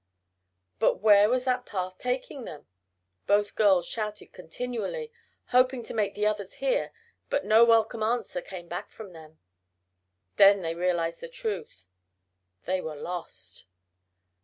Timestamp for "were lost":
12.81-13.65